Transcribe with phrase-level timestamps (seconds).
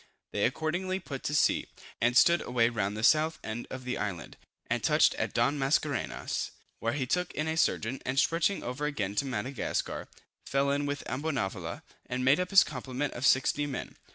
[0.31, 1.67] They accordingly put to sea,
[2.01, 4.35] and stood away round the south end of the island,
[4.67, 9.13] and touched at Don Mascarenhas, where he took in a surgeon, and stretching over again
[9.17, 10.07] to Madagascar,
[10.43, 13.95] fell in with Ambonavoula, and made up his complement of 60 men.